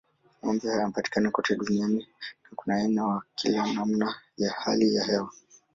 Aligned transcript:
Ng'ombe 0.41 0.67
wanapatikana 0.69 1.31
kote 1.31 1.55
duniani 1.55 2.01
na 2.43 2.49
kuna 2.55 2.75
aina 2.75 3.03
kwa 3.03 3.23
kila 3.35 3.73
namna 3.73 4.15
ya 4.37 4.51
hali 4.51 4.95
ya 4.95 5.03
hewa. 5.03 5.33